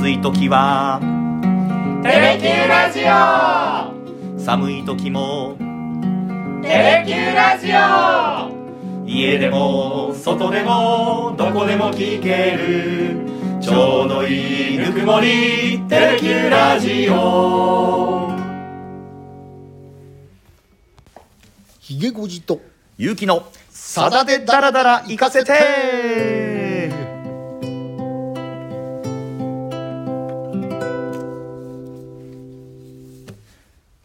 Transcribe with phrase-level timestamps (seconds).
[0.00, 0.98] 暑い時は。
[2.02, 4.40] テレキューラジオ。
[4.42, 5.58] 寒い時も。
[6.62, 9.06] テレキューラジオ。
[9.06, 13.60] 家でも外でもどこでも聞ける。
[13.60, 15.82] ちょうどいいぬくもり。
[15.86, 18.32] テレキューラジオ。
[21.78, 22.58] ひげごじと。
[22.96, 26.39] ゆうきのさだでダラダラ行かせて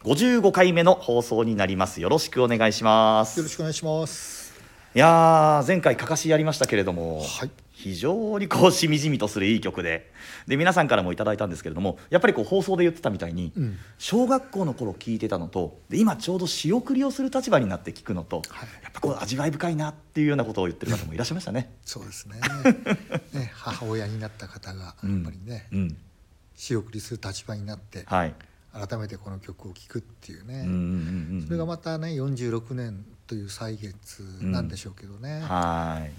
[0.06, 2.00] 55回目の放送になります。
[2.00, 3.40] よろしくお願いします。
[3.40, 4.54] よろしくお願いします。
[4.94, 7.50] いやー前回かかしやりましたけれども、はい。
[7.72, 10.12] 非常にこうしみじみとするいい曲で。
[10.46, 13.78] で皆さんからもいただいたんですけれどもやっぱりこう放送で言ってたみたいに、うん。
[13.98, 18.68] 小学校の頃聞いてたのとで今ちょうど仕送りをする立場になって聞くのと、はい。
[18.84, 21.74] やっぱこう味わい深いなっていうようなことを言ってる方もいらっしゃいましたね。
[21.84, 22.38] そうですね。
[23.34, 24.94] ね母親になった方がやっ
[25.24, 25.96] ぱりね、うん、
[26.54, 28.34] 仕送りする立場になってはい、
[28.86, 31.44] 改めてこの曲を聴くっていうね、うんうんうんうん。
[31.46, 36.10] それがまたね46年という歳月なんでしょうけどね、はい。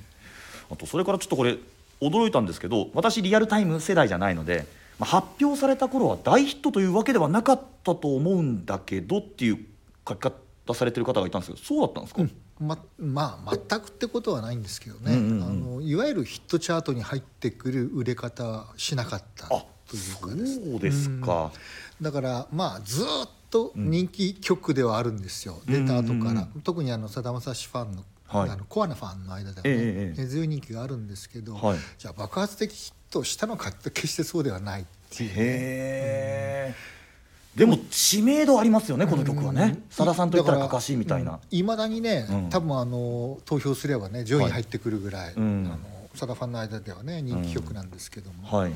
[0.72, 1.58] あとそれからちょっとこれ
[2.02, 4.66] 驚いたんですけど私リアルタイム世代じゃないので、
[5.00, 9.66] まあ、発表された頃は大ヒットというわけではなかったと思うんだけどっていう
[10.08, 12.22] 書き方されてる方がいたんですけどそうだったんですか、
[12.60, 15.20] ままあ全くってことはないんですけどね、うん。
[15.20, 21.52] うんうんあのいわゆるヒットチャートに入ってくる売れ方はしなかったあというかですそうですか、
[22.02, 26.62] だからまあずーっと人気曲ではあるんですよ、出た後から、うんうんうん。
[26.62, 28.50] 特にあのさだまさしファンの,、はい。
[28.50, 31.78] あのコアなファンの間ではね、え根強い人気があるんですけど、はい。
[31.98, 36.76] じゃあ爆発的ヒットしたのかって決してそうではないっていうへえ。
[37.56, 39.80] でも知名度ありますよねこの曲はね。
[39.90, 42.50] さださんといったらかかしみたいな、いまだにね、うん。
[42.50, 45.72] 多分あの投票すればね上位に入ってくるぐらい、うん。
[45.74, 45.80] あの
[46.14, 48.74] さだファンの間ではね人気曲なんですけども、はい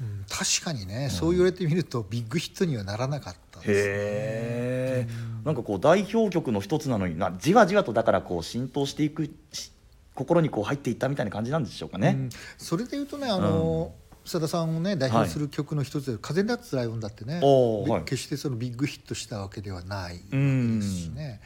[0.00, 5.08] うん確かにね、そう言われてみるとビッグヒットにはならなかったですへえ
[5.44, 9.72] なんかこう代表曲の一つなのになじわじわとだからこう浸透していくし
[10.14, 12.28] 心にこう入っていったみたいな感じなんでしょうかね、うん。
[12.58, 13.92] それでいうとねあの、
[14.24, 18.04] さださんをね代表する曲の一つで「風に立つライオン」だってね、はい。
[18.04, 21.40] 決してそのビッグヒットしたわけではないうんですしね、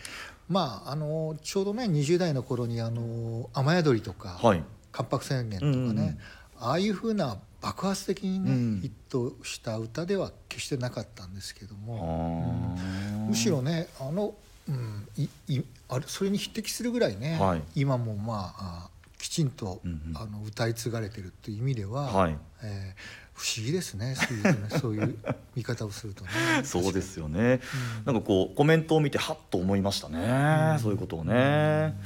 [0.48, 4.64] まああのちょうどね20代の頃にあの雨宿りとか、はい。
[4.90, 6.18] 関白宣言とかね、うんうんうん
[6.62, 8.80] ああいうふうな爆発的にね、うん。
[8.80, 14.34] ヒットした歌では決してなかったんですけどあも、ーむしろねあの、
[14.68, 17.62] うん、いいあれそれに匹敵するぐらいね、はい。
[17.74, 20.16] 今もまああきちんと、うんうん。
[20.16, 22.36] あの歌い継がれてるっていう意味では、はい。
[22.62, 25.16] えー不思議ですねそういう,、ね、 そういう
[25.56, 26.30] 見方をするとね。
[26.64, 27.60] そうですよね、
[28.04, 31.96] なんかこうコメントを見てはっと思いましたね、そういうことをね、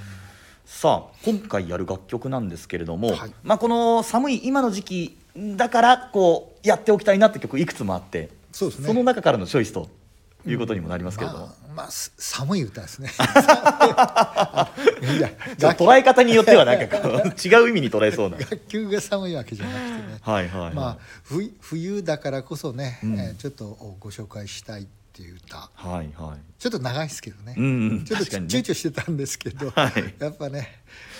[0.66, 3.32] さあ今回やる楽曲なんですけれども、はい。
[3.44, 8.92] まあ、この寒い今の時期だからこうやっておきたいなって曲いくつもあってそうですね。
[8.92, 9.88] の中からのチョイスと
[10.44, 13.12] いうことにもなりますけれども、まあ、まあ、す寒い歌ですね。
[13.16, 13.20] い
[15.20, 18.38] や捉え方によってはなんかこう違う意味に捉えそうな。
[18.38, 20.18] 楽曲が寒いわけじゃなくてね。
[20.20, 23.20] はいはいはい、まあ冬冬だからこそね、うん。
[23.20, 23.66] えーちょっと
[24.00, 25.70] ご紹介したいっていう歌。
[25.74, 26.38] はいはい。
[26.58, 28.04] ちょっと長いですけどね、うんうん。
[28.04, 30.14] ちょっと躊躇してたんですけど、はい。
[30.18, 30.68] やっぱね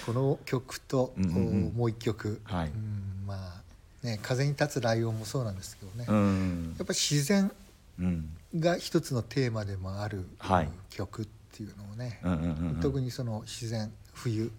[0.04, 2.68] この曲と、うんうんもう一曲、はい。
[2.68, 6.76] うんまあね「風に立つライオン」もそうなんですけどね、うやん。
[6.82, 7.50] っぱ自然
[7.98, 8.28] うん。
[8.54, 10.68] が一つのテーマでもある、はい。
[10.90, 12.80] 曲っていうのをね、うんうんうんうん。
[12.82, 14.52] 特にその自然冬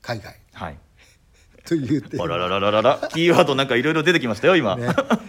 [0.00, 0.78] 海外はい。
[1.66, 3.08] というテーあマらららららら。
[3.12, 4.84] キーワードなんかいろいろ出てきましたよ今、ね。
[4.84, 5.22] えー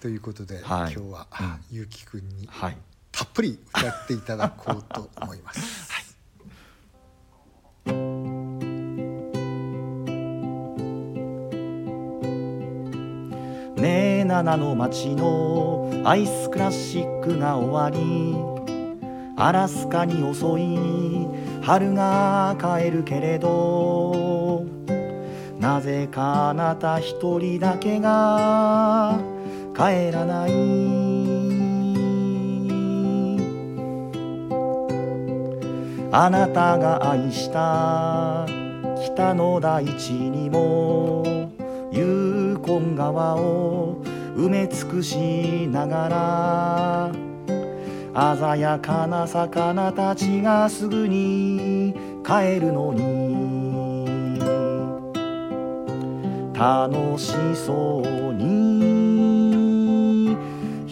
[0.00, 0.92] ということで、はい。
[0.94, 1.60] 今日は、うん。
[1.70, 2.76] ゆうきくんにはい。
[3.12, 5.90] たっぷり歌っていただこうと思います。
[13.76, 18.36] ねえ七の町のアイスクラシックが終わり
[19.36, 21.26] アラスカに遅い
[21.62, 24.66] 春が帰るけれど
[25.58, 29.39] なぜかあなた一人だけが
[29.80, 30.50] 帰らない。
[36.12, 38.44] あなたが愛した
[39.02, 41.22] 北の大地にも
[41.90, 44.02] ユーコン川を
[44.36, 47.12] 埋め尽くしなが
[48.12, 54.38] ら鮮やかな魚たちがすぐに帰るのに
[56.52, 58.59] 楽しそうに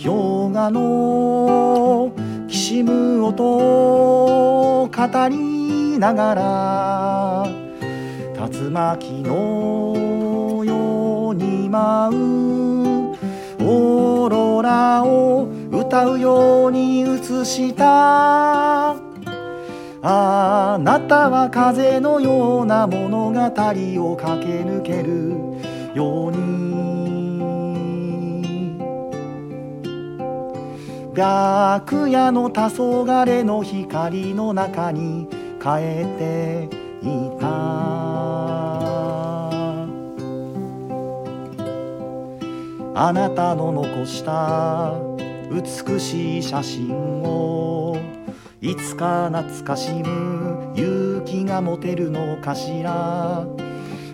[0.01, 2.13] 氷河の
[2.47, 3.45] きしむ音
[4.83, 7.47] を語りながら
[8.49, 13.09] 竜巻のように舞う
[13.61, 18.95] オーロラを歌うように映した。
[20.01, 25.35] あなたは風のような物語を駆け抜ける
[25.93, 26.88] ように
[31.21, 35.27] 白夜の黄昏の光の中に
[35.61, 36.69] 帰って
[37.03, 37.49] いた。
[43.01, 44.95] あなたの残した
[45.51, 46.93] 美しい写真
[47.23, 47.97] を
[48.61, 53.47] いつか懐かしむ勇気が持てるのかしら。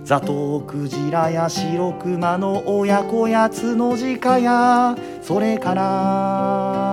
[0.05, 6.84] ザトウクジラや白熊の親子やつの字かやそれから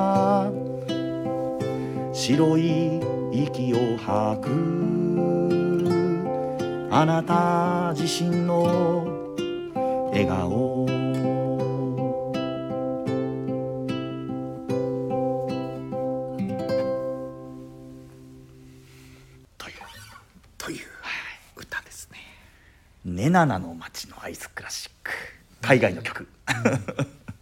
[2.31, 3.01] 白い
[3.33, 4.47] 息を吐く。
[6.89, 9.03] あなた自身の
[10.11, 10.85] 笑顔。
[19.57, 19.75] という
[20.57, 20.79] という
[21.57, 22.19] 歌ですね。
[23.03, 25.11] ネナナの街のアイスクラシック。
[25.61, 26.25] 海外の曲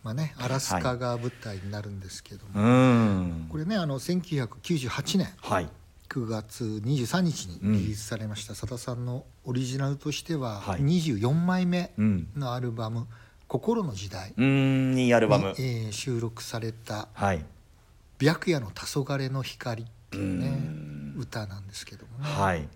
[0.09, 3.47] まあねアラスカが舞台になるんですけども、うん。
[3.49, 5.27] これねあの1998年。
[5.41, 5.69] はい。
[6.09, 8.55] 9月23日にリリースされました。
[8.55, 10.81] さだ、さんのオリジナルとしてははい。
[10.81, 12.27] 24枚目うん。
[12.35, 13.05] のアルバム
[13.47, 15.53] 「心の時代」うんいいアルにバム。
[15.59, 17.45] えー収録されたはい
[18.19, 21.15] 「白夜の黄昏の光」っていうねうん。
[21.19, 22.67] 歌なんですけどもね、はい。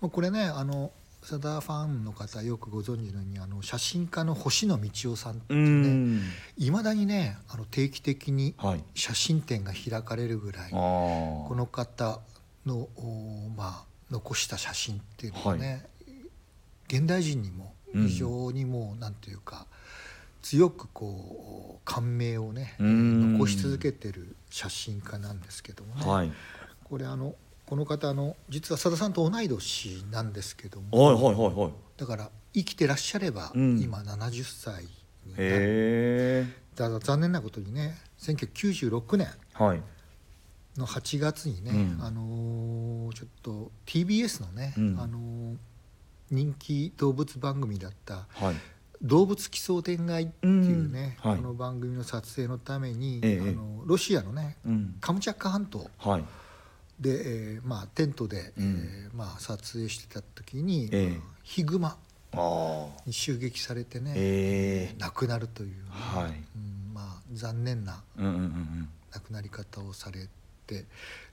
[0.00, 0.90] これねあの
[1.28, 6.22] さだファンの方よくご存知のようにあの写真家の星野道夫さんってねん。
[6.56, 8.84] いまだにねあの定期的にはい。
[8.94, 12.20] 写真展が開かれるぐらいあこーの方
[12.64, 15.84] のおまあ残した写真っていうのがね、
[16.88, 19.66] 現代人にも非常にもうなんていうか、
[20.40, 23.32] 強くこう感銘をね、うん。
[23.34, 26.32] 残し続けてる写真家なんですけどもね、はい。
[26.84, 27.34] これあの
[27.68, 31.72] この方あの実はさださんと同い年なんですけどはいもはいはいはい。
[31.98, 33.78] だから生きてらっしゃれば、うん。
[33.78, 34.84] 今70歳
[35.26, 39.82] になだから残念なことにね1996年はい。
[40.78, 42.02] の8月にね、うん。
[42.02, 44.98] あのーちょっと TBS のね、うん。
[44.98, 45.56] あのー
[46.30, 48.54] 人気動物番組だったはい
[49.00, 51.30] 「動物奇想天外」っていうね、うん。
[51.32, 51.40] はい。
[51.40, 53.50] この番組の撮影のために、ええ。
[53.50, 54.96] あのロシアのねうん。
[55.00, 56.24] カムチャッカ半島はい
[57.00, 58.64] で、えーまあ、テントで、うん。
[58.64, 61.20] えーまあ、撮影してた時に、ええ。
[61.42, 61.96] ヒグマ
[63.06, 64.96] に襲撃されてね、ええ。
[64.98, 66.30] 亡くなるというね、はい。
[66.30, 70.28] うんまあ、残念な亡くなり方をされ
[70.66, 70.84] て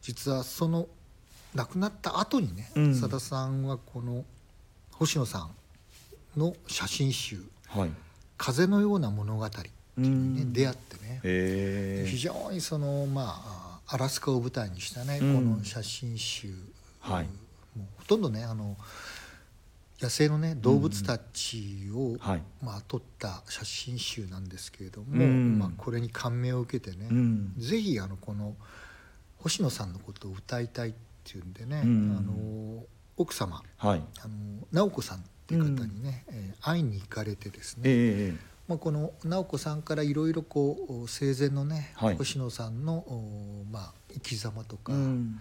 [0.01, 0.87] 実はその
[1.55, 2.95] 亡くなった後にねうん。
[2.95, 4.23] さだ、さんはこの
[4.91, 7.37] 星野さんの写真集
[7.73, 7.91] うんはい
[8.37, 10.09] 「風のような物語」っていうね、う
[10.45, 10.53] ん。
[10.53, 12.07] 出会ってね、へえ。
[12.07, 15.35] 非常にそのまあアラスカを舞台にしたね、うん。
[15.35, 16.53] この写真集、
[16.99, 17.25] はい。
[17.77, 18.77] もうほとんどねあの
[19.99, 22.43] 野生のね動物たちを、はい。
[22.61, 25.59] まあ、撮った写真集なんですけれども、うん。
[25.59, 27.53] まあ、これに感銘を受けてね、うん。
[27.57, 28.55] ぜひあのこの
[29.37, 30.93] 星野さんのことを歌いたいっ
[31.23, 32.15] ていうんでね、うん。
[32.17, 32.83] あの
[33.17, 34.03] 奥様はい。
[34.21, 34.33] あの
[34.71, 42.17] 直子さんっていう方にね、えー会いに行かれてですね、ええまあ、この直子さんからいろいろこう生前のね、はい。
[42.17, 45.39] 星野さんのおまあ、生き様とか、うん。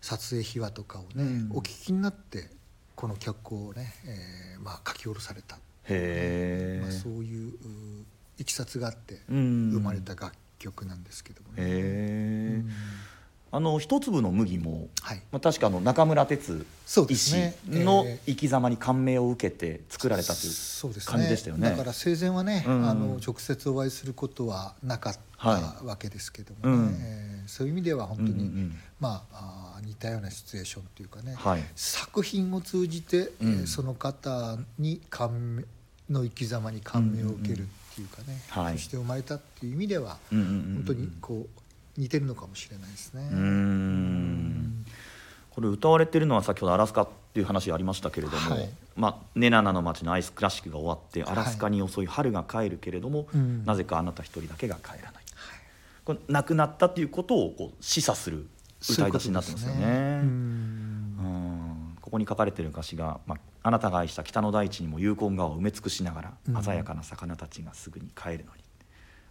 [0.00, 1.48] 撮影秘話とかをね、うん。
[1.52, 2.50] お聞きになって
[2.94, 7.54] この曲をね、えーまあ、書き下ろされた、へえまあ、そういうう
[8.38, 9.70] いきさつがあってうん。
[9.70, 12.64] 生まれた楽曲なんですけどもね。
[13.50, 15.22] あの一粒の麦もはい。
[15.32, 16.66] まあ確かあの中村哲
[17.08, 17.36] 医師
[17.68, 18.18] のえー。
[18.26, 21.70] 生き様に感銘を受けて作られたという感じでしたよね。
[21.70, 22.88] だから生前はね、うん。
[22.88, 26.98] あの直接お会いすることはなかったはわけですけどもね、うん。
[27.00, 28.78] えーそういう意味では本当に、うんうんうん。
[29.00, 31.64] まああー似たようなシチュエーションというかね、はい。
[31.74, 33.66] 作品を通じて、えーうん。
[33.66, 35.64] その方に感銘
[36.10, 37.64] の生き様に感銘を受けるっ
[37.94, 38.74] ていうかね、はい。
[38.74, 40.74] そして生まれたっていう意味では、うんうんうんうん。
[40.74, 41.60] 本当にこう
[41.98, 43.28] 似てるのかもしれないですね。
[43.30, 44.86] うーん。
[45.50, 48.70] これ歌われてるのは先ほどアラスカっていう話ありましたけれども、はい。
[48.94, 53.64] まあ、ネナナの街のアイスクラシックが終わってアラスカに遅い春が帰るけれども、うん。
[53.64, 55.24] なぜかあなた一人だけが帰らない、
[56.04, 58.46] これ亡くなったっていうことをこう示唆する
[58.88, 59.74] 歌い出しになってますよね。
[59.74, 59.88] そうね。
[59.88, 60.28] うん。
[60.28, 61.96] うん。
[62.00, 66.62] ここに書かれてる歌詞が、まあ「あなたが愛した北の大地にも勇敢川を埋め尽くしながら、うん。
[66.62, 68.62] 鮮やかな魚たちがすぐに帰るのに」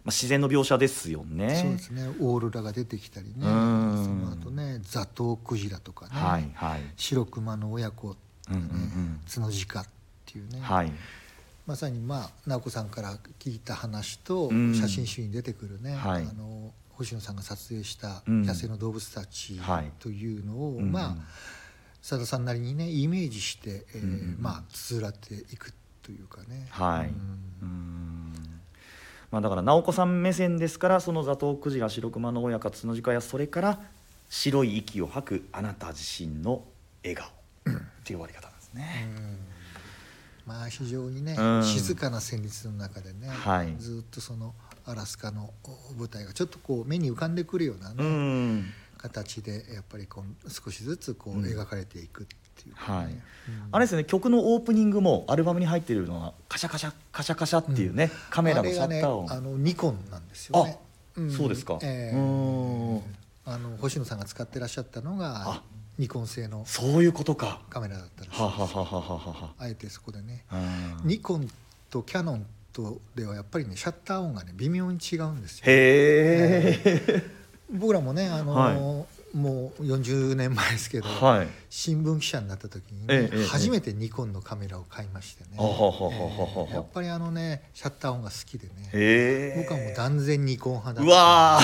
[0.08, 1.54] まあ、自然の描写ですよね。
[1.62, 2.08] そうですね。
[2.18, 3.34] オーロラが出てきたりね。
[3.42, 4.22] そうん。
[4.22, 6.80] の後ねザトウクジラとかね、はいはい。
[6.96, 8.16] 白熊の親子、ね
[8.50, 9.20] うんうんうん。
[9.28, 9.86] 角鹿っ
[10.24, 10.92] ていうね、はい。
[11.66, 14.74] まさにまあ直子さんから聞いた話とうん。
[14.74, 16.22] 写真集に出てくるね、はい。
[16.22, 18.42] あの星野さんが撮影したうん。
[18.44, 19.92] 野生の動物たちはい。
[19.98, 21.16] というのを、うんまあ
[22.00, 26.66] さださんなりにねイメージして、えーまあつづらっていくというかね。
[26.70, 27.08] はい。
[27.08, 27.38] うん。
[27.60, 28.32] うん
[29.30, 33.80] まあ、だから直子さん目線ですからそのザトウクジラ白熊の親か角鹿やそれから
[34.30, 36.62] 白い息を吐くあなた自身の
[37.02, 37.38] 笑顔。
[37.68, 39.06] っていう終わり方なんですね。
[39.16, 39.38] うん。
[40.46, 41.64] まあ非常にね、うん。
[41.64, 43.74] 静かな旋律の中でね、はい。
[43.78, 44.54] ずっとその
[44.86, 48.66] アラスカのお舞台がちょっとこう目に浮かんでくるようなね、うん。
[48.96, 51.44] 形でやっぱりこう少しずつこううん。
[51.44, 52.26] 描かれていくっ
[52.62, 53.06] ていうはい。
[53.06, 53.20] うん。
[53.72, 60.78] あれですね曲のオープニングもアルバムに入っているのはカシャカシャカシャカシャっていうね、カメラのシャッター音、あね、あのニコンなんですよね。
[61.20, 61.30] ん。
[61.30, 61.78] そうですか。
[61.82, 63.02] えーん。
[63.44, 65.62] あの星野さんが使ってらっしゃったのがあ。
[65.98, 67.60] ニコン製のそういうことか。
[67.70, 71.00] カメラだったらしいあえてそこでね、は。
[71.04, 71.48] ニコン
[71.90, 75.64] とキャノンとではやっぱりねシャッター音がね微妙に違うんですよ。
[75.66, 77.22] へえ。
[77.70, 81.48] 僕らもねあの、はもう40年前ですけど、はい。
[81.68, 89.62] 新聞記者になった時にね、初めてニコンのカメラを買いましてね、ええやっぱりあのねシャッター音が好きでねへえ。
[89.62, 91.60] 僕はもう断然ニコン派だうわ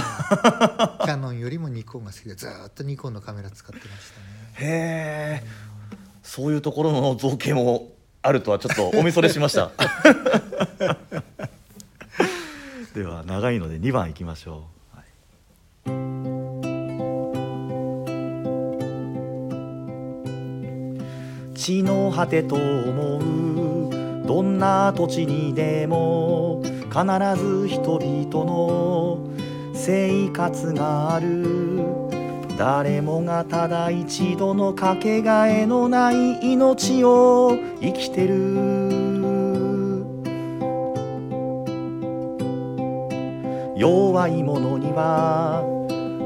[1.04, 4.26] キャノンよりもニコンが好きでずーっとニコンのカメラ使ってましたね
[4.68, 5.46] へえ。
[6.22, 7.92] そういうところの造形も
[8.22, 9.70] あるとはちょっとおみそれしました。
[12.94, 14.73] では長いので2番いきましょう。
[21.54, 27.04] 地の果てと思うどんな土地にでも必
[27.42, 29.18] ず人々の
[29.74, 31.44] 生活がある。
[32.56, 38.54] 誰もがただ一度のかけがえのない命を生きてる。
[43.76, 45.62] 弱い者には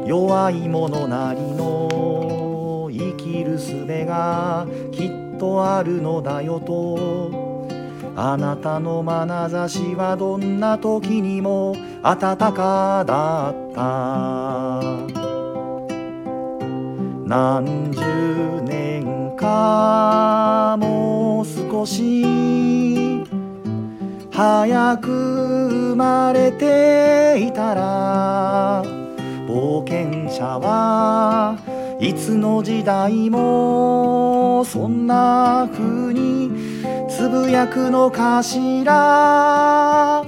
[0.07, 1.98] 弱い者なりの
[3.59, 7.49] 術がきっとあるのだよと。
[8.17, 14.81] あなたの眼差しはどんな時にも温かだった。
[17.27, 22.25] 何十年かもう少し
[24.33, 25.09] 早く
[25.69, 28.83] 生まれていたら
[29.47, 31.57] 冒険者は
[32.01, 36.49] いつの時代もそんな風に
[37.09, 40.21] つぶやくのかしら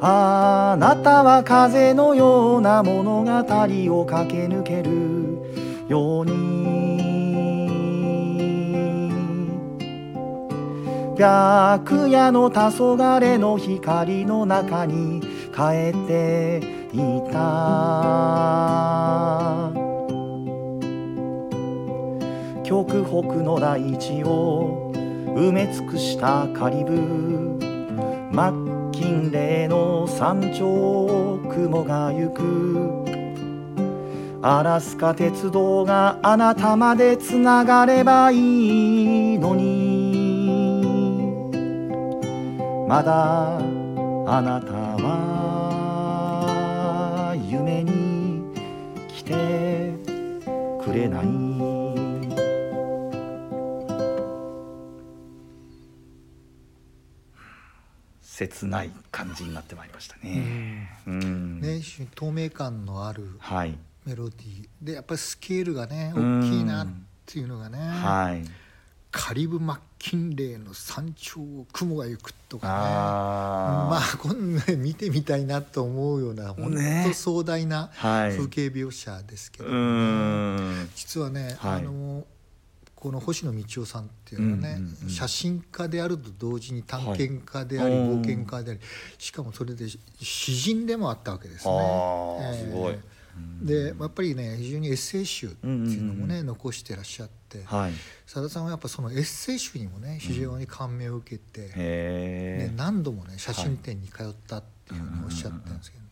[0.00, 5.38] あなたは風のような物語を駆け抜ける
[5.88, 6.58] ように
[11.20, 15.20] 白夜の黄昏の光の中に
[15.54, 16.60] 帰って
[16.92, 16.98] い
[17.32, 18.77] た
[22.68, 26.92] 極北の大地を埋め尽くしたカリブ。
[28.30, 33.06] マッキンレーの山頂雲が行く。
[34.42, 40.84] アラスカ鉄道があなたまでつながればいいのに。
[42.86, 43.62] まだあ
[44.42, 45.24] なたは
[47.48, 48.42] 夢に
[49.08, 49.94] 来て
[50.84, 51.47] くれない。
[58.38, 60.88] 切ない感じになってまいりましたね。
[61.06, 61.80] うんね
[62.14, 63.76] 透明感のあるはい。
[64.06, 66.88] メロディーでやっぱりスケールがねうん大きいなっ
[67.26, 68.44] ていうのがね、はい。
[69.10, 78.36] カリブ・マッキンレーの山頂を雲が行くとかねまあこんな見てみたいなと思うような本ね当壮大なはい。
[78.36, 80.90] 風景描写ですけど、うーん。
[80.94, 82.24] 実はね、はいあの
[83.00, 85.08] この星野道夫さんっていうのはね、うんうんうん。
[85.08, 88.80] 写真家であると同時に探検家であり、はい冒険家であり
[89.18, 89.86] しかもそれで
[90.20, 91.74] 詩人でもあったわけですね。
[92.40, 92.98] ええすごい。
[93.62, 97.92] でやっぱりね非常にエッセイ集っていうのもね、うん残してらっしゃってはい。
[98.26, 102.72] さださんはやっぱそのエッセイ集にもね非常に感銘を受けて、ね、へえ。
[102.76, 106.10] 何度もね写真展に通ったっていうふうにおっしゃったんですけどね、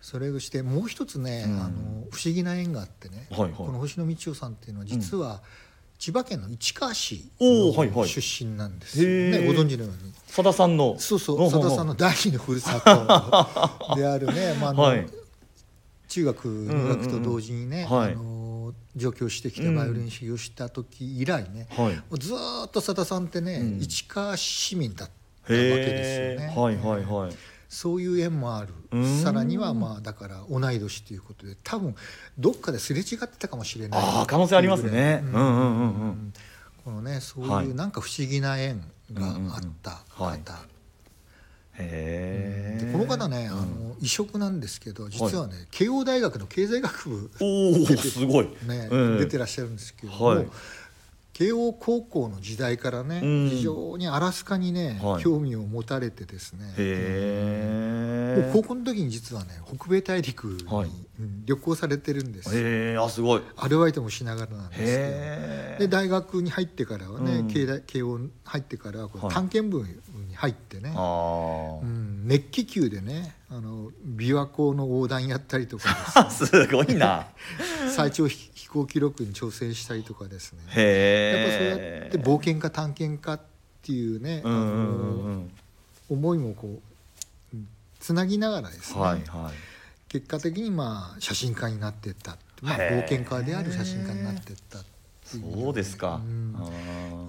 [0.00, 1.60] それをしてもう一つね、うん。
[1.60, 1.70] あの
[2.12, 5.42] 不思議な縁があってね、この星野道夫さんっていうのは実は
[6.00, 9.40] 千葉県の市川市の出身なんですよ、へー。
[9.42, 10.14] ねご存知のように。
[10.26, 10.98] さださんの。
[10.98, 15.06] そうそうさださんの第二のふるさと であるね、まああのはい。
[16.08, 18.04] 中学入学と同時にね、うんうんうん。
[18.04, 18.12] はい。
[18.14, 21.68] あの上京してきてバイオリン修行した時以来ね、
[22.10, 23.80] うずーっとさださんってね、うん。
[23.82, 26.54] 市川市民だったわけですよね。
[26.56, 27.36] はいはいはい。
[27.70, 28.74] そういう縁もある。
[29.22, 31.94] さらにはまあだから同い年ということで多分
[32.36, 34.00] どっかですれ違ってたかもしれない。
[34.02, 35.22] あ可能性ありますね。
[36.84, 40.40] このねそういうなんか不思議な縁があった方、はい。
[41.78, 50.44] へこの方ね、あの異色なんですけど実はね、慶応大学の経済学部おすごい、ね出てらっしゃるんですけども、
[51.40, 56.66] 慶応高校の時代からね、非常にアラスカにね、興味を持たれてですね。
[58.36, 60.64] もう高校の時に実はね北米大陸に、
[61.46, 62.50] 旅行されてるんです。
[62.52, 63.42] へあすごい。
[63.56, 65.88] アルバイトもしながらなんですけど。
[65.88, 69.82] で大学に入ってからはね、慶慶応入ってからは探検部
[70.28, 77.26] に入ってね、うん、熱気球でねあの琵琶湖の横断やったりとか すごいな。
[77.94, 80.60] 最長飛行記録に挑戦したりとかですね。
[80.60, 83.40] やっぱそうやって冒険家探検家っ
[83.82, 85.50] ていうね、うんうんうん、
[86.08, 86.80] 思いもこ
[87.52, 87.56] う
[87.98, 89.54] つなぎながらですね、はいはい、
[90.08, 94.78] 結果的にまあ写真家になっていった、まあ、冒険家である写真家になっていった
[95.30, 96.56] そうですか、うん、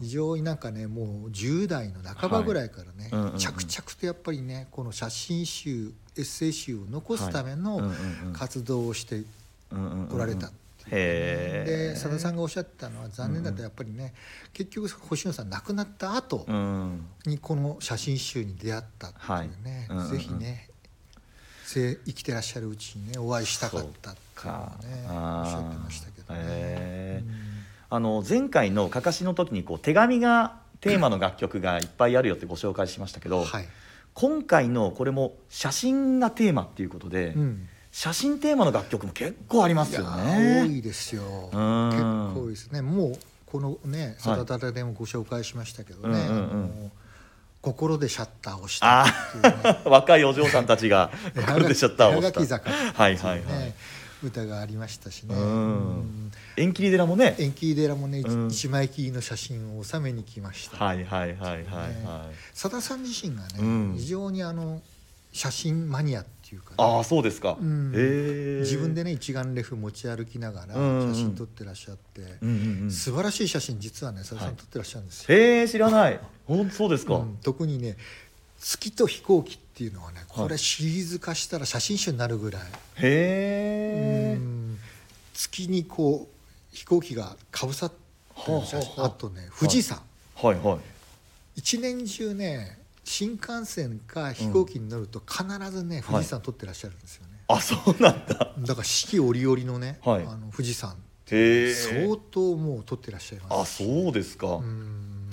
[0.02, 7.92] 非常になんかねもう10代の半ばぐらいからね、着々とやっぱりねこの写真集エッセイ集を残すための
[8.34, 9.24] 活動をして
[10.12, 10.52] おられた。
[10.90, 13.62] で佐田さんがおっしゃったのは残念だった。
[13.62, 14.14] やっぱりね、
[14.52, 16.46] 結局星野さん亡くなった後
[17.26, 20.70] にこの写真集に出会ったっていうね、はい、ぜひね
[21.66, 27.24] 生きてらっしゃるうちにねお会いしたかったっていうのねおっしゃってましたけどね。
[27.94, 33.68] あの前回のかかしの時にこう手紙がテーマの楽曲がいっぱいあるよってご紹介しましたけど、はい、
[34.14, 40.62] 今回のこれも写真がテーマっていうことで、うん、写真テーマの楽曲も結構ありますよね。
[40.62, 41.22] 多いですよ。
[41.52, 41.54] 結
[42.34, 42.82] 構ですね。
[42.82, 46.18] もうこのね「サタタタ」でもご紹介しましたけどね。
[46.18, 46.44] うんうんう
[46.86, 46.92] ん
[47.62, 49.12] 心でシャッターをした、ね、
[49.86, 52.60] 若いお嬢さんたちが 心でシャッターをした。
[53.00, 53.74] はいはいはい。
[54.24, 55.36] 歌がありましたしね。
[56.58, 57.36] 縁切り寺もね。
[57.40, 60.84] 縁切り寺もね、一枚切りの写真を収めに来ました。
[60.84, 62.36] はいはいはいはいはい。
[62.54, 64.82] さださん自身がね、非常にあの
[65.32, 67.58] 写真マニアっていうか、ああそうですか。
[67.62, 72.22] 自分でね一眼レフ持ち歩きながら写真撮ってらっしゃって、
[72.90, 75.38] 素晴らしい写真実はねさださん撮ってらっしゃるんですよ。
[75.38, 76.20] へえ知らない。
[76.46, 77.24] 本当そうですか。
[77.42, 77.96] 特にね
[78.60, 84.40] 月と飛行機っていうのはねこれシリーズ化したら写真集になるぐらい、へえ
[85.34, 90.02] 月にこう飛行機がかぶさってる写真、あとね富士山、
[90.36, 90.56] はい。
[90.56, 90.80] はい。
[91.56, 98.54] 一年中ね新幹線か飛行機に乗ると必ずね、富士山撮ってらっしゃるんですよね、あそうなんだ。
[98.58, 103.84] だから四季折々のね、あの富士山って相当もう撮ってらっしゃいます。
[103.84, 104.48] あそうですか。
[104.48, 105.30] うん。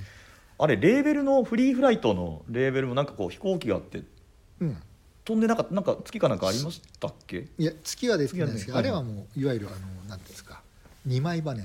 [0.61, 4.03] あれレーベルのフリーフライトのレーベルもなんかこう飛行機があって、
[4.61, 4.77] うん、
[5.25, 7.49] 飛んでなかったなんか月かなんかありましたっけ？
[7.59, 9.77] いや月はですね、あれはもういわゆるあの
[10.09, 10.62] なんですか？
[11.07, 11.62] 二枚羽の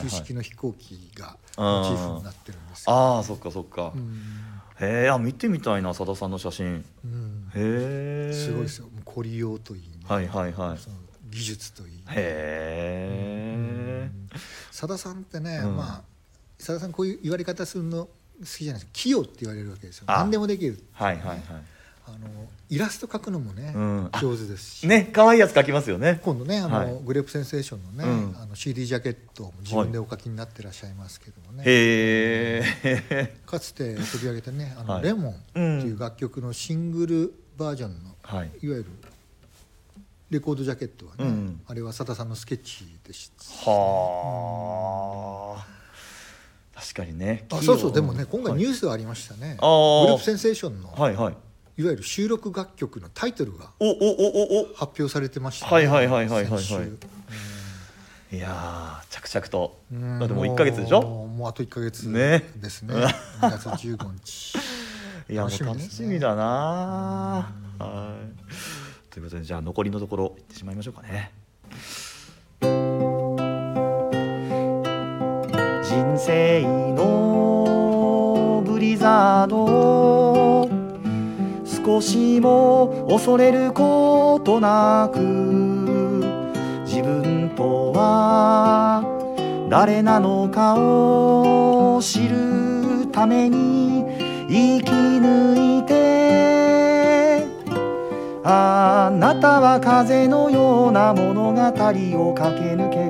[0.00, 3.92] 旧式の飛行機がモチーフになってるんですああそっかそっか、
[4.80, 8.88] へえあ見てみたいなさださんの写真、うん、へえすごいですよ。
[9.04, 10.78] 凝りようといい、ね、はいはいはい。
[10.78, 10.96] その
[11.28, 14.10] 技術といい、ね、へえ
[14.70, 16.02] さださんってね、まあ
[16.56, 18.10] 佐田さんこういう言われ方するの好
[18.46, 18.92] きじゃないですか。
[18.94, 20.04] 器用って言われるわけですよ。
[20.08, 21.42] 何でもできる、はいはいはい
[22.06, 22.18] あの
[22.68, 24.86] イラスト描くのもね、うん、上手ですし。
[24.86, 26.20] ね可愛いやつ描きますよね。
[26.24, 33.36] 今度ねあの、はい、グレープセンセーションのね、うん、あの CD ジャケットも自分でお描きになってらっしゃいますけどもね、へえ。
[33.46, 38.86] かつて取り上げたね「あの、はい、レモン」っていう楽曲のシングルバージョンの、はい、いわゆる
[40.30, 45.66] レコードジャケットはね、うん、あれは佐田さんのスケッチでした、はあ、
[46.80, 47.46] 確かにね。
[47.50, 51.36] あそうそうでもね今回ニュースがありましたね、はい、グループセンセーションの、はいはい、
[51.80, 53.70] いわゆる収録楽曲のタイトルが
[54.76, 56.82] 発表されてました、ね、はいはいはいはいはいは
[58.30, 58.36] い。
[58.36, 59.78] いや着々と。
[59.90, 61.00] だってもう1か月でしょ？
[61.00, 62.94] もうあと1か月ですね。
[63.00, 63.06] ね
[63.40, 64.58] 2月15日。
[65.30, 68.14] いやもう楽しみだなは
[69.08, 69.10] い。
[69.10, 71.32] ということでじゃあ残りのところいってしまいましょうかね。
[72.60, 72.68] 人
[76.18, 76.60] 生
[81.90, 85.18] 少しも恐れることなく
[86.86, 89.02] 自分とは
[89.68, 94.04] 誰なのかを知るために
[94.48, 97.44] 生き抜いて
[98.44, 103.09] あなたは風のような物語を駆け抜け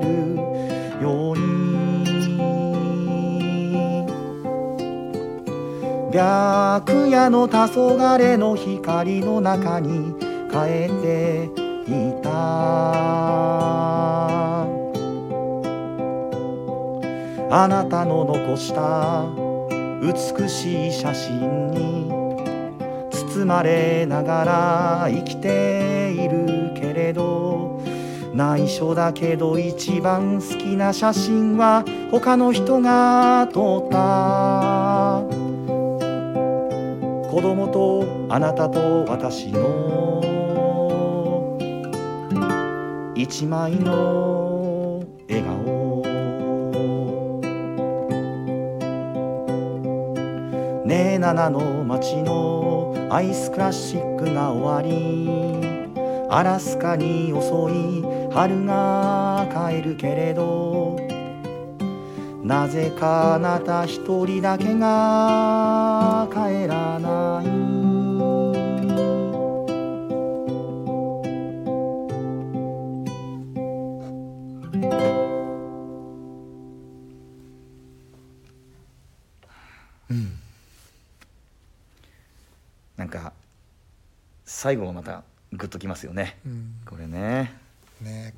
[6.11, 10.13] 白夜の黄昏の光の中に
[10.49, 11.49] 帰って
[11.87, 13.51] いた。
[17.53, 19.25] あなたの残した
[20.01, 22.09] 美しい写真に
[23.11, 27.81] 包まれながら生きているけれど
[28.33, 35.40] 内緒だけど一番好きな写真は他の人が撮った。
[37.31, 40.21] 子供とあなたと私の。
[43.15, 46.01] 一枚の笑顔。
[50.85, 55.29] ねえ7の街のアイスクラシックが終わり。
[56.29, 58.03] アラスカに遅い。
[58.33, 60.80] 春が帰るけれど。
[62.43, 67.47] なぜかあなた一人だけが帰らない？
[80.09, 80.33] うん。
[82.97, 83.31] なんか
[84.45, 85.23] 最後がまた
[85.53, 86.37] グッときますよね。
[86.45, 86.75] うん。
[86.85, 87.60] これねね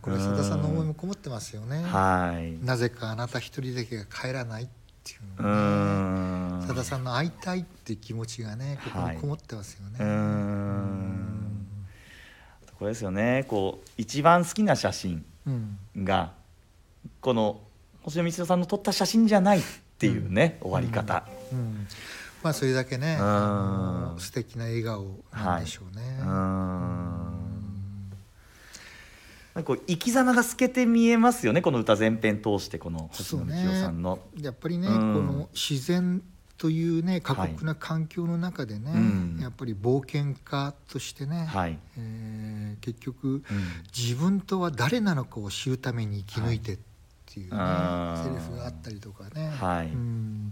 [0.04, 1.82] これさださんの思いもこもってますよね。
[1.82, 2.64] はい。
[2.66, 4.68] なぜかあなた一人だけが帰らないっ
[5.04, 11.68] ていううのねさださんの会いたいっていう気持ちがねここにこもってますよね、うーん。
[12.78, 13.46] これですよね。
[13.48, 16.34] こう一番好きな写真うんが
[17.22, 17.62] この
[18.02, 19.62] 星野光代さんの撮った写真じゃないっ
[19.98, 21.88] ていうね、終わり方、うん。
[22.44, 23.18] まあそれだけね
[24.18, 26.30] 素敵な笑顔なんでしょうね、うーん
[29.56, 34.20] なんか生き様が透けて見えますよねこの歌全編通してこの星野光代さんの。
[34.42, 35.14] やっぱりね、うん。
[35.14, 36.24] この自然
[36.58, 39.40] というね過酷な環境の中でね、うん。
[39.40, 43.44] やっぱり冒険家としてね、はい、えー結局うん。
[43.96, 46.78] 自分とは誰なのかを知るために生き抜いてっ
[47.28, 48.24] ていうね、あー。
[48.24, 49.88] セリフがあったりとかね、はい。
[49.88, 50.52] うん。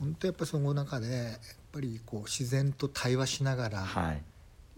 [0.00, 1.36] 本当やっぱその中でやっ
[1.70, 4.22] ぱりこう自然と対話しながら、はい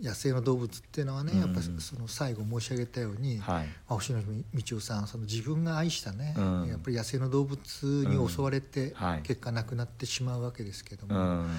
[0.00, 1.40] 野生の動物っていうのはね、うん。
[1.40, 3.66] やっぱその最後申し上げたように、はい。
[3.66, 6.66] まあ、星野道夫さんその自分が愛したね、うん。
[6.68, 9.22] やっぱり野生の動物に襲われて、はい。
[9.22, 11.50] 結果亡くなってしまうわけですけどうも、ん。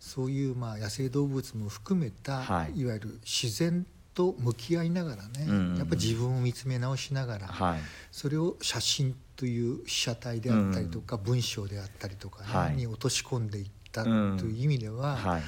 [0.00, 2.80] そういうまあ野生動物も含めた、はい。
[2.80, 7.80] い、わゆる自然と向き合いながらね、うんやっぱ自分を見つめ直しながら、はい。
[8.10, 12.76] それを写真という被写体であったりとか、文章であったりとかね、はい。
[12.76, 14.38] に落とし込んでいったとうん。
[14.38, 15.42] いう意味では、はい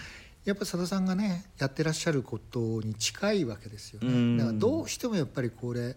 [0.46, 4.36] やっぱ佐田さんがねやってらっしゃることに近いわけですようん。
[4.36, 5.96] ねだからどうしてもやっぱりこれ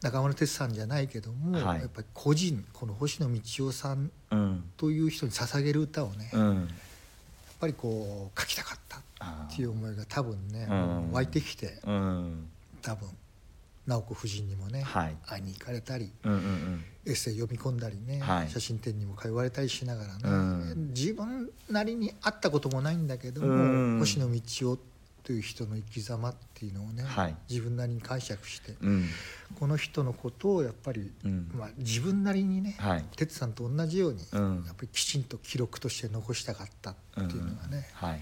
[0.00, 1.80] 中村哲さんじゃないけども、はい。
[1.80, 4.64] やっぱり個人この星野道夫さんうん。
[4.76, 6.68] という人に捧げる歌をね、やっうん
[7.60, 11.12] ぱりこう書きたかったっていう思いが多分ね、うん。
[11.12, 12.48] 湧いてきてうん。
[12.80, 13.06] 多分
[13.90, 15.16] 直子夫人にもね、はい。
[15.26, 18.50] 会いに行かれたりうんうんエッセイ読み込んだりね、はい。
[18.50, 20.88] 写真展にも通われたりしながらね、うん。
[20.94, 23.98] 自分なりに会ったこともないんだけども、うん。
[23.98, 24.78] 星野道夫
[25.24, 27.36] という人の生き様っていうのをね、はい。
[27.48, 29.06] 自分なりに解釈してうん。
[29.58, 31.50] この人のことをやっぱり、うん。
[31.54, 33.04] まあ、自分なりにねはい。
[33.16, 34.64] 哲さんと同じように、うん。
[34.66, 38.20] やっぱりきちんと記録として残したかったっていうのがね、はい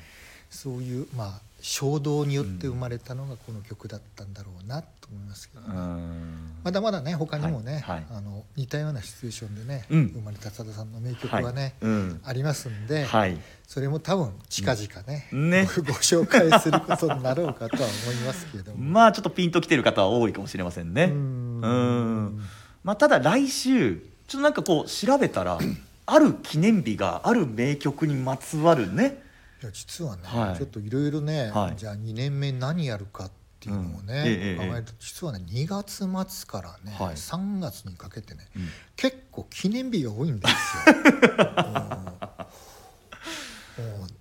[0.51, 5.77] そういうまあ衝動によって生まれたのがこの曲だったんだろうなと思いますけどうね。
[5.77, 6.53] ん。
[6.63, 7.97] まだまだね他にもね、はい。
[7.97, 8.07] はい。
[8.13, 10.07] あの似たようなシチュエーションでね、うん。
[10.15, 11.73] 生まれた佐田さんの名曲はね、はい。
[11.83, 12.21] うん。
[12.25, 13.37] ありますんで、はい。
[13.67, 15.69] それも多分近々ね,、うんね。
[15.77, 18.79] ご ご紹介することになろうかとは思いますけれども。
[18.79, 21.05] まあちょっとピンときてる方は多いかもしれませんね。
[21.05, 21.61] うん。
[21.61, 22.43] うん。
[22.85, 23.97] まあただ来週
[24.29, 25.59] ちょっとなんかこう調べたら
[26.07, 29.27] ある記念日がある名曲にまつわるね
[29.61, 30.57] いや実はね、はい。
[30.57, 31.77] ちょっといろいろね、はい。
[31.77, 34.09] じゃあ2年目何やるかっていうのをね、うん。
[34.09, 37.15] ええ考えると実はね2月末からね、はい。
[37.15, 38.69] 3月にかけてね、うん。
[38.97, 40.95] 結構記念日が多いんですよ。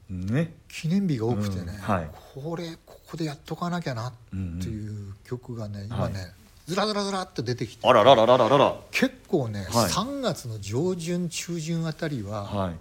[0.10, 0.54] ね。
[0.70, 1.70] 記念日が多くてね、うん。
[1.78, 2.10] はい。
[2.34, 6.32] これここでやっとかなきゃなっていう曲がね、今ね、はい
[6.68, 8.76] ずらずらずらっと出てきてあららららららら。
[8.92, 9.90] 結構ね、はい。
[9.90, 12.76] 3月の上旬中旬あたりは、はい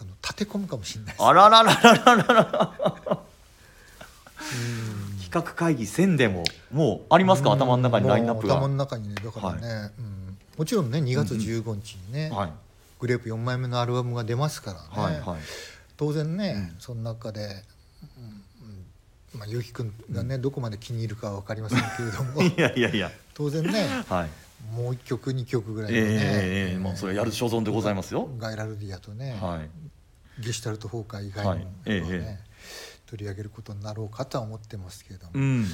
[0.00, 1.24] あの立て込むかもしれないです。
[1.24, 3.18] あららららららら
[5.28, 10.18] 企画会議1000でももうありますか頭の中にラインナップが頭の中にねだからね、うん
[10.56, 12.50] もちろんね2月15日にね、はい
[12.98, 15.40] グレープ4枚目のアルバムが出ますからね、はいはい
[15.96, 29.87] 当然ね、その中で、うんうんまあ、ゆうきくんがね、どこまで気に入るかは分かりませんけれどもいやいやいや当然ねはいもう1曲2曲ぐらいはね、ええええええもうそれやる所存でございますよガイラルディアとね、はい
[30.38, 31.66] ゲシュタルト崩壊以外のはい。
[31.86, 32.08] ええね
[32.44, 32.48] え
[33.08, 35.66] 取り上げることになろうかとは思ってますけれども、うん。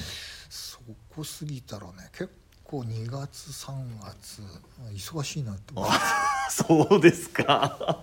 [0.49, 2.29] そこ過ぎたらね結
[2.63, 4.41] 構2月3月
[4.93, 5.99] 忙しいなと思って
[6.49, 8.01] そうですか。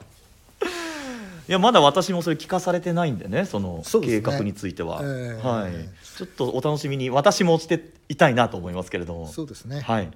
[1.48, 5.46] いやまだ私もそれ聞かされてないんでねその計画については、ええ。
[5.46, 5.72] はい。
[6.16, 9.28] ちょっとお楽しみに私もしていたいなと思いますけれども。
[9.28, 10.10] そうですね、はい、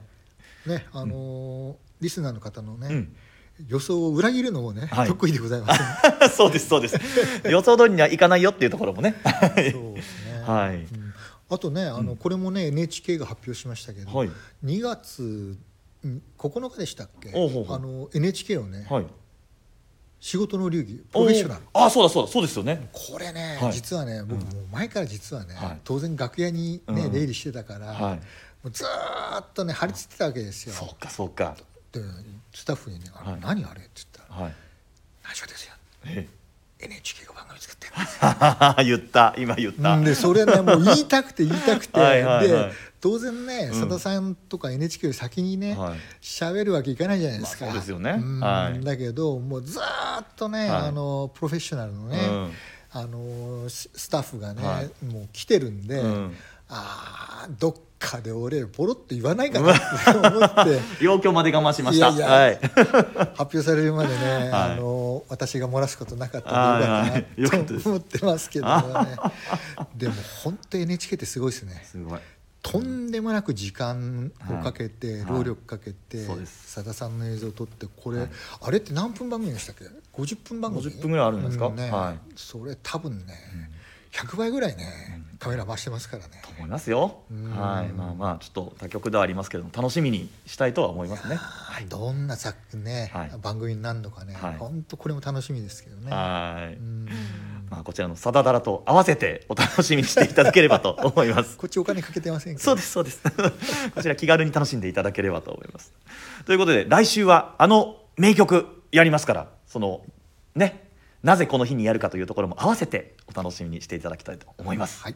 [0.66, 3.16] ねあのーリスナーの方のね、うん
[3.68, 5.08] 予想を裏切るのもね、はい。
[5.08, 5.80] 得意でございます、
[6.20, 6.96] ね、そうですそうです。
[7.48, 9.14] 予想通りにはいかないよっていうところもね。
[9.24, 10.76] そうですね、はい。
[10.76, 11.14] うん。
[11.48, 14.30] あとねあの、これもね NHK が発表しましたけど、はい。
[14.64, 15.56] 2月
[16.04, 17.30] うん9日でしたっけ？
[17.30, 19.06] あの NHK をね、はい。
[20.20, 21.62] 仕事の流儀プロフェッショナル。
[21.72, 22.88] あそうだそうだそうですよね。
[22.92, 23.72] これね、はい。
[23.72, 25.80] 実はね僕もう前から実はね、はい。
[25.84, 27.12] 当然楽屋にね、うん。
[27.12, 28.16] 出入りしてたから、はい。
[28.16, 28.20] も
[28.64, 30.74] うずーっとね張り付いてたわけですよ。
[30.74, 31.56] そうかそうか
[32.00, 32.04] で
[32.54, 33.40] スタッフにね「あれはい。
[33.40, 34.54] 何あれ?」って言ったらはい
[35.24, 35.74] 「内緒ですよ。
[36.06, 36.28] え
[36.78, 37.86] NHK が番組作って
[38.84, 39.34] 言った。
[39.38, 42.00] 今言った、うんでそれねもう言いたくて 言いたくて。
[42.00, 43.80] はいで当然ねうん。
[43.80, 45.98] さださんとか NHK より先にねはい。
[46.20, 48.16] 喋、るわけいかないじゃないですか、まあそうですよね。
[48.16, 48.40] ん。
[48.40, 48.82] はい。
[48.82, 50.88] だけどもうずーっとね、はい。
[50.88, 52.52] あのプロフェッショナルのね、うん。
[52.92, 55.04] あのススタッフがね、はい。
[55.04, 56.36] もう来てるんで、うん。
[56.68, 60.80] あーどっかで俺ボロッと言わないかなって思って。
[61.04, 62.10] 要求まで我慢しました。
[62.10, 62.58] はい。
[63.36, 64.72] 発表されるまでね、はい。
[64.72, 69.16] あの私が漏らすことなかったんでよかったと思ってますけどね。
[69.96, 71.86] でも本当 NHK ってすごいですね。
[71.90, 72.20] すごい。
[72.62, 75.24] とんでもなく時間をかけて、はい。
[75.30, 78.28] 労力かけてさださんの映像を撮ってこれ、はい。
[78.62, 79.84] あれって何分番組でしたっけ
[80.20, 81.68] ？50分番組？50分ぐらいあるんですか？
[81.68, 81.90] うね。
[81.90, 82.18] はい。
[82.34, 83.70] それ多分ね、
[84.16, 84.84] 100倍ぐらいね、
[85.38, 86.42] カメラ回してますからね。
[86.56, 87.18] 思いますよ。
[87.30, 87.50] うん。
[87.50, 87.88] はい。
[87.88, 91.38] まあまあちょっと他局ではありますけども楽しみにしたいとは思いますね。
[91.90, 93.30] どんな作ね、はい。
[93.42, 94.56] 番組になるのかね、はい。
[94.56, 96.10] 本当これも楽しみですけどね。
[96.10, 96.74] はい。
[96.74, 97.08] うん。
[97.68, 101.56] まあこちらのサダダラと合わせてお楽しみにしていただければと思います。
[101.58, 103.20] こっちお金かけてませんそうですそうです。
[103.94, 105.92] こちら気軽に楽しんでいただければと思います。
[106.46, 110.02] ということで来週はあの名曲やりますからその
[110.54, 110.88] ね
[111.22, 115.14] なぜこの日にやるかというところも合わせてお楽しみにしていただきたいと思います、はい。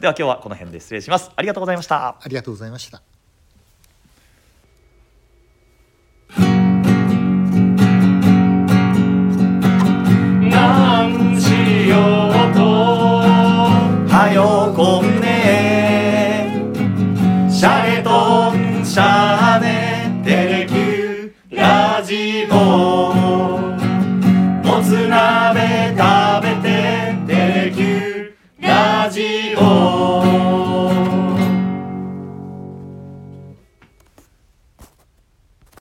[0.00, 1.30] では今日はこの辺で失礼します。
[1.34, 2.16] ありがとうございました。
[2.20, 3.07] ありがとうございました。